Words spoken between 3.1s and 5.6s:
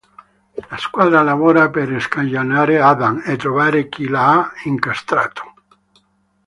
e trovare chi l’ha incastrato.